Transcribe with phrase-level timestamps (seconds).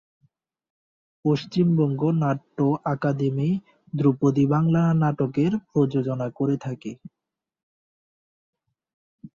[1.25, 2.57] পশ্চিমবঙ্গ নাট্য
[2.85, 3.49] আকাদেমি
[3.93, 6.91] ধ্রুপদী বাংলা নাটকের প্রযোজনা করে থাকে।